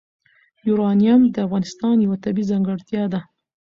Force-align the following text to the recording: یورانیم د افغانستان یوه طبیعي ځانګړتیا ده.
یورانیم 0.67 1.21
د 1.33 1.35
افغانستان 1.45 1.95
یوه 2.05 2.17
طبیعي 2.25 2.49
ځانګړتیا 2.51 3.03
ده. 3.13 3.19